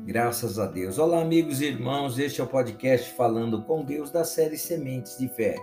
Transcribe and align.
Graças 0.00 0.58
a 0.58 0.66
Deus. 0.66 0.98
Olá, 0.98 1.20
amigos 1.20 1.60
e 1.60 1.66
irmãos. 1.66 2.18
Este 2.18 2.40
é 2.40 2.44
o 2.44 2.46
podcast 2.46 3.12
Falando 3.14 3.62
com 3.62 3.84
Deus 3.84 4.10
da 4.10 4.24
série 4.24 4.56
Sementes 4.56 5.18
de 5.18 5.28
Fé. 5.28 5.54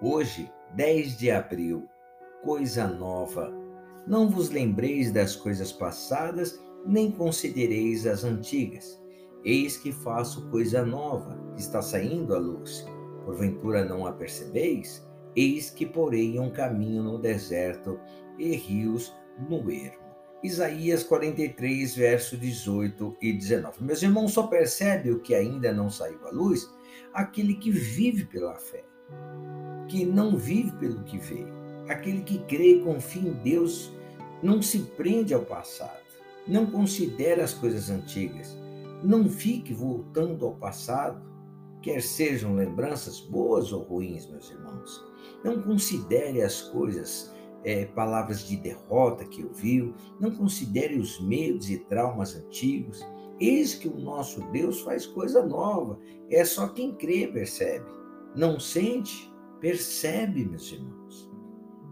Hoje, 0.00 0.50
10 0.74 1.18
de 1.18 1.30
abril, 1.30 1.86
coisa 2.42 2.86
nova. 2.86 3.52
Não 4.06 4.30
vos 4.30 4.50
lembreis 4.50 5.12
das 5.12 5.34
coisas 5.34 5.72
passadas, 5.72 6.58
nem 6.86 7.10
considereis 7.10 8.06
as 8.06 8.24
antigas. 8.24 9.02
Eis 9.44 9.76
que 9.76 9.90
faço 9.90 10.48
coisa 10.48 10.86
nova, 10.86 11.36
está 11.56 11.82
saindo 11.82 12.34
à 12.34 12.38
luz. 12.38 12.86
Porventura 13.24 13.84
não 13.84 14.06
a 14.06 14.12
percebeis? 14.12 15.06
Eis 15.34 15.70
que 15.70 15.84
porei 15.84 16.38
um 16.38 16.50
caminho 16.50 17.02
no 17.02 17.18
deserto 17.18 17.98
e 18.38 18.54
rios 18.54 19.12
no 19.50 19.70
ermo. 19.70 20.05
Isaías 20.42 21.02
43, 21.02 21.96
verso 21.96 22.36
18 22.36 23.16
e 23.20 23.32
19. 23.32 23.82
Meus 23.82 24.02
irmãos, 24.02 24.32
só 24.32 24.46
percebe 24.46 25.10
o 25.10 25.20
que 25.20 25.34
ainda 25.34 25.72
não 25.72 25.90
saiu 25.90 26.26
à 26.26 26.30
luz 26.30 26.70
aquele 27.12 27.54
que 27.54 27.70
vive 27.70 28.26
pela 28.26 28.54
fé, 28.56 28.84
que 29.88 30.04
não 30.04 30.36
vive 30.36 30.72
pelo 30.72 31.02
que 31.04 31.18
vê, 31.18 31.46
aquele 31.88 32.22
que 32.22 32.38
crê 32.40 32.76
e 32.76 32.80
confia 32.82 33.30
em 33.30 33.32
Deus, 33.32 33.90
não 34.42 34.60
se 34.60 34.80
prende 34.80 35.32
ao 35.32 35.42
passado, 35.42 36.04
não 36.46 36.66
considera 36.66 37.42
as 37.42 37.54
coisas 37.54 37.88
antigas, 37.88 38.56
não 39.02 39.28
fique 39.30 39.72
voltando 39.72 40.44
ao 40.44 40.56
passado, 40.56 41.24
quer 41.80 42.02
sejam 42.02 42.54
lembranças 42.54 43.20
boas 43.20 43.72
ou 43.72 43.82
ruins, 43.82 44.26
meus 44.26 44.50
irmãos. 44.50 45.04
Não 45.44 45.62
considere 45.62 46.42
as 46.42 46.60
coisas 46.62 47.32
é, 47.66 47.84
palavras 47.84 48.46
de 48.46 48.56
derrota 48.56 49.24
que 49.24 49.44
ouviu, 49.44 49.92
não 50.20 50.30
considere 50.30 50.96
os 50.96 51.20
medos 51.20 51.68
e 51.68 51.78
traumas 51.78 52.36
antigos. 52.36 53.04
Eis 53.40 53.74
que 53.74 53.88
o 53.88 53.98
nosso 53.98 54.40
Deus 54.52 54.80
faz 54.82 55.04
coisa 55.04 55.44
nova. 55.44 55.98
É 56.30 56.44
só 56.44 56.68
quem 56.68 56.94
crê 56.94 57.26
percebe. 57.26 57.84
Não 58.36 58.60
sente, 58.60 59.30
percebe, 59.60 60.44
meus 60.44 60.70
irmãos. 60.70 61.28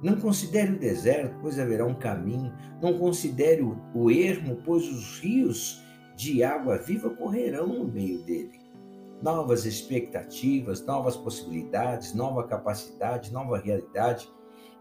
Não 0.01 0.15
considere 0.21 0.73
o 0.73 0.79
deserto, 0.79 1.37
pois 1.43 1.59
haverá 1.59 1.85
um 1.85 1.95
caminho. 1.95 2.55
Não 2.81 2.97
considere 2.97 3.63
o, 3.63 3.77
o 3.93 4.11
ermo, 4.13 4.63
pois 4.65 4.87
os 4.87 5.19
rios 5.19 5.83
de 6.15 6.45
água 6.45 6.79
viva 6.79 7.11
correrão 7.11 7.67
no 7.67 7.89
meio 7.89 8.23
dele. 8.23 8.61
Novas 9.21 9.67
expectativas, 9.67 10.87
novas 10.87 11.17
possibilidades, 11.17 12.15
nova 12.15 12.47
capacidade, 12.47 13.33
nova 13.33 13.59
realidade 13.59 14.29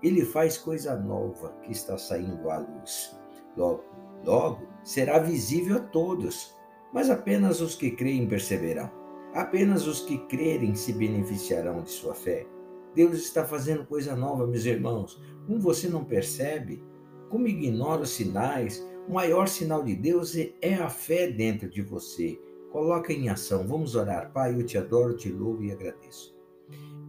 ele 0.03 0.25
faz 0.25 0.57
coisa 0.57 0.95
nova 0.97 1.55
que 1.63 1.71
está 1.71 1.97
saindo 1.97 2.49
à 2.49 2.57
luz. 2.57 3.17
Logo, 3.55 3.83
logo 4.25 4.67
será 4.83 5.17
visível 5.17 5.77
a 5.77 5.79
todos, 5.79 6.53
mas 6.93 7.09
apenas 7.09 7.61
os 7.61 7.73
que 7.73 7.89
creem 7.91 8.27
perceberão. 8.27 8.91
Apenas 9.33 9.87
os 9.87 10.01
que 10.01 10.17
crerem 10.27 10.75
se 10.75 10.93
beneficiarão 10.93 11.81
de 11.81 11.89
sua 11.89 12.13
fé. 12.13 12.45
Deus 12.93 13.17
está 13.17 13.43
fazendo 13.43 13.85
coisa 13.85 14.15
nova, 14.15 14.45
meus 14.45 14.65
irmãos. 14.65 15.19
Como 15.47 15.59
você 15.59 15.87
não 15.87 16.03
percebe? 16.03 16.83
Como 17.29 17.47
ignora 17.47 18.03
os 18.03 18.11
sinais? 18.11 18.85
O 19.07 19.13
maior 19.13 19.47
sinal 19.47 19.83
de 19.83 19.95
Deus 19.95 20.35
é 20.61 20.75
a 20.75 20.89
fé 20.89 21.31
dentro 21.31 21.67
de 21.67 21.81
você. 21.81 22.39
Coloca 22.71 23.11
em 23.11 23.29
ação. 23.29 23.67
Vamos 23.67 23.95
orar. 23.95 24.31
Pai, 24.31 24.53
eu 24.53 24.63
te 24.63 24.77
adoro, 24.77 25.17
te 25.17 25.29
louvo 25.29 25.63
e 25.63 25.71
agradeço 25.71 26.32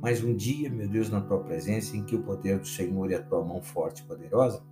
mais 0.05 0.23
um 0.23 0.37
dia, 0.37 0.69
meu 0.69 0.87
Deus, 0.87 1.09
na 1.09 1.23
tua 1.23 1.43
presença, 1.43 1.97
em 1.97 2.05
que 2.05 2.15
o 2.15 2.23
poder 2.23 2.59
do 2.59 2.67
Senhor 2.67 3.11
e 3.11 3.15
a 3.15 3.23
tua 3.23 3.43
mão 3.43 3.63
forte 3.63 4.03
e 4.03 4.05
poderosa 4.05 4.63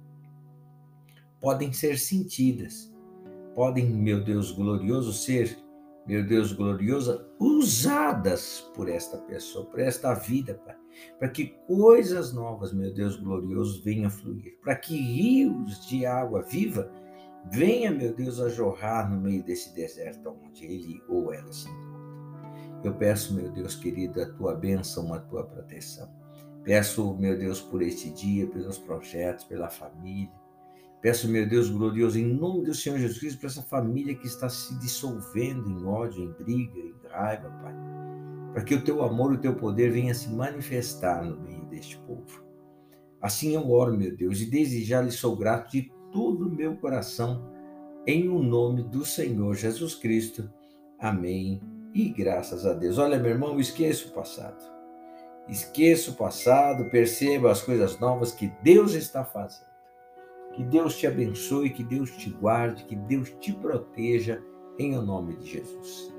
podem 1.41 1.73
ser 1.73 1.99
sentidas, 1.99 2.95
podem, 3.55 3.91
meu 3.91 4.23
Deus 4.23 4.53
glorioso, 4.53 5.11
ser, 5.11 5.57
meu 6.07 6.23
Deus 6.23 6.53
gloriosa, 6.53 7.27
usadas 7.41 8.71
por 8.75 8.91
esta 8.91 9.17
pessoa, 9.17 9.65
por 9.65 9.81
esta 9.81 10.13
vida, 10.13 10.61
Pai, 10.67 10.77
para 11.19 11.31
que 11.31 11.47
coisas 11.67 12.35
novas, 12.35 12.71
meu 12.75 12.93
Deus 12.93 13.17
glorioso, 13.17 13.83
venham 13.83 14.09
a 14.09 14.11
fluir, 14.11 14.59
para 14.61 14.77
que 14.77 14.95
rios 14.95 15.87
de 15.87 16.05
água 16.05 16.43
viva 16.43 16.93
venham, 17.51 17.97
meu 17.97 18.15
Deus, 18.15 18.39
a 18.39 18.51
jorrar 18.51 19.11
no 19.11 19.19
meio 19.19 19.43
desse 19.43 19.75
deserto 19.75 20.37
onde 20.45 20.67
ele 20.67 21.03
ou 21.09 21.33
ela 21.33 21.51
se 21.51 21.71
encontra. 21.71 21.92
Eu 22.83 22.93
peço, 22.95 23.35
meu 23.35 23.51
Deus 23.51 23.77
querido, 23.77 24.21
a 24.21 24.27
tua 24.27 24.55
bênção, 24.55 25.15
a 25.15 25.21
tua 25.21 25.45
proteção. 25.45 26.09
Peço, 26.65 27.17
meu 27.17 27.39
Deus, 27.39 27.61
por 27.61 27.81
este 27.81 28.11
dia, 28.11 28.47
pelos 28.47 28.79
projetos, 28.79 29.45
pela 29.45 29.69
família. 29.69 30.33
Peço, 31.01 31.29
meu 31.29 31.49
Deus 31.49 31.71
glorioso, 31.71 32.19
em 32.19 32.35
nome 32.35 32.65
do 32.65 32.75
Senhor 32.75 32.99
Jesus 32.99 33.19
Cristo, 33.19 33.39
para 33.39 33.49
essa 33.49 33.63
família 33.63 34.15
que 34.15 34.27
está 34.27 34.49
se 34.49 34.77
dissolvendo 34.79 35.69
em 35.69 35.85
ódio, 35.85 36.23
em 36.23 36.33
briga, 36.45 36.79
em 36.79 36.95
raiva, 37.09 37.51
Pai. 37.63 37.75
Para 38.53 38.65
que 38.65 38.75
o 38.75 38.85
teu 38.85 39.03
amor 39.03 39.33
e 39.33 39.37
o 39.37 39.41
teu 39.41 39.55
poder 39.55 39.91
venha 39.91 40.15
se 40.15 40.29
manifestar 40.29 41.25
no 41.25 41.41
meio 41.41 41.65
deste 41.67 41.99
povo. 41.99 42.45
Assim 43.21 43.55
eu 43.55 43.71
oro, 43.71 43.97
meu 43.97 44.17
Deus, 44.17 44.41
e 44.41 44.51
desde 44.51 44.85
já 44.85 45.01
lhe 45.01 45.13
sou 45.13 45.37
grato 45.37 45.71
de 45.71 45.91
todo 46.13 46.49
o 46.49 46.55
meu 46.55 46.77
coração, 46.77 47.49
em 48.07 48.29
o 48.29 48.43
nome 48.43 48.83
do 48.83 49.05
Senhor 49.05 49.55
Jesus 49.55 49.95
Cristo. 49.95 50.51
Amém 50.99 51.72
e 51.95 52.09
graças 52.09 52.67
a 52.67 52.73
Deus. 52.73 52.99
Olha, 52.99 53.19
meu 53.19 53.31
irmão, 53.31 53.59
esqueça 53.61 54.09
o 54.09 54.13
passado. 54.13 54.73
Esqueça 55.49 56.11
o 56.11 56.15
passado, 56.15 56.89
perceba 56.91 57.51
as 57.51 57.63
coisas 57.63 57.99
novas 57.99 58.33
que 58.33 58.53
Deus 58.63 58.95
está 58.95 59.25
fazendo. 59.25 59.73
Que 60.55 60.63
Deus 60.63 60.97
te 60.97 61.07
abençoe, 61.07 61.71
que 61.71 61.83
Deus 61.83 62.11
te 62.13 62.31
guarde, 62.31 62.85
que 62.85 62.95
Deus 62.95 63.31
te 63.41 63.53
proteja, 63.53 64.43
em 64.79 64.97
o 64.97 65.03
nome 65.03 65.37
de 65.37 65.47
Jesus. 65.47 66.13